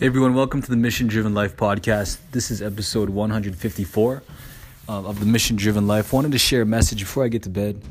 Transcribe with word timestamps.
Hey 0.00 0.06
everyone, 0.06 0.32
welcome 0.32 0.62
to 0.62 0.70
the 0.70 0.78
Mission 0.78 1.08
Driven 1.08 1.34
Life 1.34 1.58
podcast. 1.58 2.20
This 2.32 2.50
is 2.50 2.62
episode 2.62 3.10
154 3.10 4.22
uh, 4.88 4.92
of 4.92 5.20
the 5.20 5.26
Mission 5.26 5.56
Driven 5.56 5.86
Life. 5.86 6.14
Wanted 6.14 6.32
to 6.32 6.38
share 6.38 6.62
a 6.62 6.64
message 6.64 7.00
before 7.00 7.22
I 7.22 7.28
get 7.28 7.42
to 7.42 7.50
bed. 7.50 7.82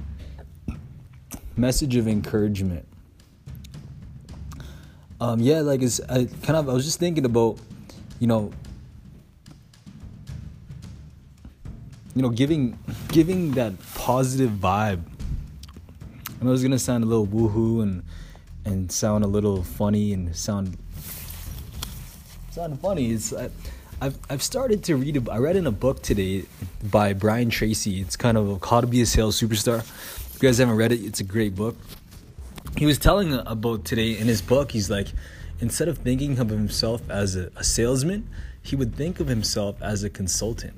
Message 1.55 1.95
of 1.97 2.07
encouragement. 2.07 2.87
Um, 5.21 5.39
yeah, 5.39 5.59
like 5.59 5.83
it's 5.83 5.99
I 6.09 6.25
kind 6.41 6.57
of 6.57 6.67
I 6.67 6.73
was 6.73 6.83
just 6.83 6.97
thinking 6.97 7.25
about, 7.25 7.59
you 8.19 8.25
know, 8.25 8.51
you 12.15 12.23
know, 12.23 12.29
giving 12.29 12.79
giving 13.09 13.51
that 13.51 13.73
positive 13.93 14.49
vibe. 14.49 15.03
I 16.41 16.43
know 16.43 16.53
it's 16.53 16.63
gonna 16.63 16.79
sound 16.79 17.03
a 17.03 17.07
little 17.07 17.27
woohoo 17.27 17.83
and 17.83 18.01
and 18.65 18.91
sound 18.91 19.23
a 19.23 19.27
little 19.27 19.61
funny 19.61 20.11
and 20.11 20.35
sound 20.35 20.75
sound 22.51 22.79
funny. 22.79 23.11
It's 23.11 23.33
I, 23.33 23.49
I've 24.01 24.17
I've 24.29 24.43
started 24.43 24.83
to 24.85 24.95
read. 24.95 25.17
A, 25.17 25.31
I 25.31 25.37
read 25.37 25.55
in 25.55 25.67
a 25.67 25.71
book 25.71 26.01
today 26.01 26.45
by 26.83 27.13
Brian 27.13 27.49
Tracy. 27.49 28.01
It's 28.01 28.15
kind 28.15 28.37
of 28.37 28.63
how 28.67 28.81
to 28.81 28.87
be 28.87 29.01
a 29.01 29.05
sales 29.05 29.39
superstar. 29.39 29.79
If 29.79 30.41
you 30.41 30.49
guys 30.49 30.57
haven't 30.57 30.75
read 30.75 30.91
it, 30.91 31.01
it's 31.01 31.19
a 31.19 31.23
great 31.23 31.55
book. 31.55 31.75
He 32.77 32.85
was 32.85 32.97
telling 32.97 33.33
about 33.33 33.85
today 33.85 34.17
in 34.17 34.27
his 34.27 34.41
book. 34.41 34.71
He's 34.71 34.89
like, 34.89 35.07
instead 35.59 35.87
of 35.87 35.99
thinking 35.99 36.39
of 36.39 36.49
himself 36.49 37.07
as 37.09 37.35
a, 37.35 37.51
a 37.55 37.63
salesman, 37.63 38.27
he 38.61 38.75
would 38.75 38.95
think 38.95 39.19
of 39.19 39.27
himself 39.27 39.81
as 39.81 40.03
a 40.03 40.09
consultant 40.09 40.73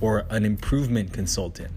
or 0.00 0.26
an 0.30 0.44
improvement 0.44 1.12
consultant, 1.12 1.70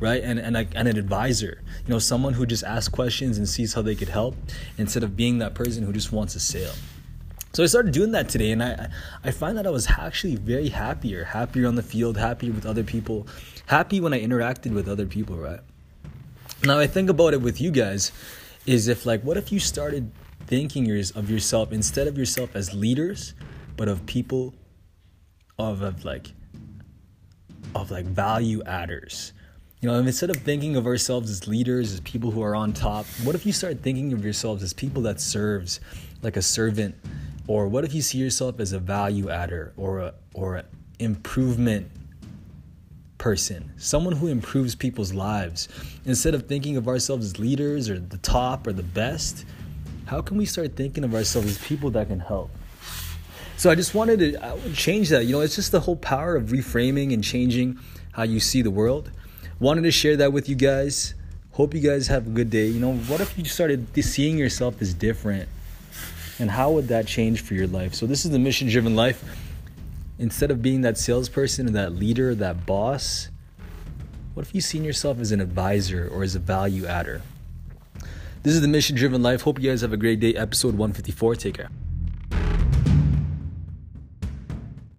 right? 0.00 0.22
And 0.22 0.38
and, 0.38 0.56
a, 0.56 0.66
and 0.74 0.88
an 0.88 0.96
advisor, 0.96 1.62
you 1.86 1.92
know, 1.92 1.98
someone 1.98 2.32
who 2.32 2.46
just 2.46 2.64
asks 2.64 2.88
questions 2.88 3.36
and 3.36 3.46
sees 3.46 3.74
how 3.74 3.82
they 3.82 3.94
could 3.94 4.08
help 4.08 4.34
instead 4.78 5.02
of 5.02 5.14
being 5.14 5.38
that 5.38 5.54
person 5.54 5.84
who 5.84 5.92
just 5.92 6.10
wants 6.10 6.34
a 6.34 6.40
sale. 6.40 6.72
So 7.58 7.64
I 7.64 7.66
started 7.66 7.92
doing 7.92 8.12
that 8.12 8.28
today, 8.28 8.52
and 8.52 8.62
I 8.62 8.88
I 9.24 9.32
find 9.32 9.58
that 9.58 9.66
I 9.66 9.70
was 9.70 9.88
actually 9.90 10.36
very 10.36 10.68
happier, 10.68 11.24
happier 11.24 11.66
on 11.66 11.74
the 11.74 11.82
field, 11.82 12.16
happier 12.16 12.52
with 12.52 12.64
other 12.64 12.84
people, 12.84 13.26
happy 13.66 14.00
when 14.00 14.14
I 14.14 14.20
interacted 14.20 14.72
with 14.72 14.86
other 14.86 15.06
people, 15.06 15.36
right? 15.36 15.58
Now 16.62 16.78
I 16.78 16.86
think 16.86 17.10
about 17.10 17.34
it 17.34 17.42
with 17.42 17.60
you 17.60 17.72
guys, 17.72 18.12
is 18.64 18.86
if 18.86 19.04
like 19.06 19.22
what 19.22 19.36
if 19.36 19.50
you 19.50 19.58
started 19.58 20.12
thinking 20.46 20.88
of 21.16 21.28
yourself 21.28 21.72
instead 21.72 22.06
of 22.06 22.16
yourself 22.16 22.54
as 22.54 22.72
leaders, 22.74 23.34
but 23.76 23.88
of 23.88 24.06
people, 24.06 24.54
of 25.58 25.82
of 25.82 26.04
like, 26.04 26.30
of 27.74 27.90
like 27.90 28.04
value 28.04 28.62
adders. 28.66 29.32
You 29.80 29.88
know, 29.88 29.98
instead 29.98 30.30
of 30.30 30.36
thinking 30.36 30.76
of 30.76 30.86
ourselves 30.86 31.28
as 31.28 31.48
leaders, 31.48 31.92
as 31.92 31.98
people 32.02 32.30
who 32.30 32.40
are 32.40 32.54
on 32.54 32.72
top, 32.72 33.04
what 33.24 33.34
if 33.34 33.44
you 33.44 33.52
start 33.52 33.82
thinking 33.82 34.12
of 34.12 34.22
yourselves 34.22 34.62
as 34.62 34.72
people 34.72 35.02
that 35.02 35.20
serves, 35.20 35.80
like 36.22 36.36
a 36.36 36.42
servant, 36.42 36.94
or 37.48 37.66
what 37.66 37.84
if 37.84 37.92
you 37.92 38.02
see 38.02 38.18
yourself 38.18 38.60
as 38.60 38.72
a 38.72 38.78
value 38.78 39.28
adder 39.28 39.72
or 39.76 39.98
a 39.98 40.14
or 40.34 40.56
an 40.56 40.66
improvement 41.00 41.90
person, 43.18 43.72
someone 43.76 44.14
who 44.14 44.28
improves 44.28 44.74
people's 44.76 45.12
lives. 45.12 45.68
Instead 46.06 46.34
of 46.34 46.46
thinking 46.46 46.76
of 46.76 46.86
ourselves 46.86 47.26
as 47.26 47.38
leaders 47.38 47.90
or 47.90 47.98
the 47.98 48.18
top 48.18 48.66
or 48.66 48.72
the 48.72 48.82
best, 48.82 49.44
how 50.06 50.22
can 50.22 50.36
we 50.38 50.46
start 50.46 50.76
thinking 50.76 51.02
of 51.02 51.14
ourselves 51.14 51.48
as 51.48 51.58
people 51.58 51.90
that 51.90 52.06
can 52.06 52.20
help? 52.20 52.50
So 53.56 53.70
I 53.70 53.74
just 53.74 53.92
wanted 53.92 54.20
to 54.20 54.72
change 54.72 55.08
that. 55.08 55.24
You 55.24 55.32
know, 55.32 55.40
it's 55.40 55.56
just 55.56 55.72
the 55.72 55.80
whole 55.80 55.96
power 55.96 56.36
of 56.36 56.50
reframing 56.50 57.12
and 57.12 57.24
changing 57.24 57.78
how 58.12 58.22
you 58.22 58.38
see 58.38 58.62
the 58.62 58.70
world. 58.70 59.10
Wanted 59.58 59.82
to 59.82 59.90
share 59.90 60.16
that 60.18 60.32
with 60.32 60.48
you 60.48 60.54
guys. 60.54 61.14
Hope 61.52 61.74
you 61.74 61.80
guys 61.80 62.06
have 62.06 62.28
a 62.28 62.30
good 62.30 62.50
day. 62.50 62.66
You 62.66 62.78
know, 62.78 62.94
what 62.94 63.20
if 63.20 63.36
you 63.36 63.44
started 63.44 63.88
seeing 64.04 64.38
yourself 64.38 64.80
as 64.80 64.94
different 64.94 65.48
and 66.38 66.50
how 66.50 66.70
would 66.72 66.88
that 66.88 67.06
change 67.06 67.40
for 67.40 67.54
your 67.54 67.66
life? 67.66 67.94
So, 67.94 68.06
this 68.06 68.24
is 68.24 68.30
the 68.30 68.38
mission 68.38 68.68
driven 68.68 68.94
life. 68.94 69.24
Instead 70.18 70.50
of 70.50 70.60
being 70.60 70.80
that 70.80 70.98
salesperson 70.98 71.68
or 71.68 71.70
that 71.70 71.92
leader, 71.92 72.34
that 72.34 72.66
boss, 72.66 73.28
what 74.34 74.46
if 74.46 74.54
you've 74.54 74.64
seen 74.64 74.84
yourself 74.84 75.20
as 75.20 75.32
an 75.32 75.40
advisor 75.40 76.08
or 76.12 76.22
as 76.22 76.34
a 76.34 76.40
value 76.40 76.86
adder? 76.86 77.22
This 78.42 78.54
is 78.54 78.60
the 78.60 78.68
mission 78.68 78.96
driven 78.96 79.22
life. 79.22 79.42
Hope 79.42 79.60
you 79.60 79.70
guys 79.70 79.80
have 79.80 79.92
a 79.92 79.96
great 79.96 80.20
day. 80.20 80.34
Episode 80.34 80.74
154. 80.74 81.36
Take 81.36 81.54
care. 81.54 81.70